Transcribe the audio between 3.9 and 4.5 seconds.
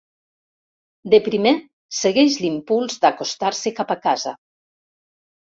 a casa.